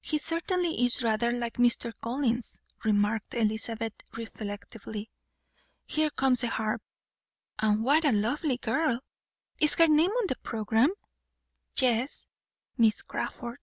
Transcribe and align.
"He 0.00 0.16
certainly 0.16 0.86
is 0.86 1.02
rather 1.02 1.32
like 1.32 1.58
Mr. 1.58 1.92
Collins," 2.00 2.62
remarked 2.82 3.34
Elizabeth 3.34 3.92
reflectively. 4.16 5.10
"Here 5.84 6.08
comes 6.08 6.40
the 6.40 6.48
harp 6.48 6.80
and 7.58 7.84
what 7.84 8.06
a 8.06 8.10
lovely 8.12 8.56
girl! 8.56 9.00
Is 9.60 9.74
her 9.74 9.86
name 9.86 10.12
on 10.12 10.28
the 10.28 10.36
programme? 10.36 10.92
Yes, 11.78 12.26
Miss 12.78 13.02
Crawford." 13.02 13.58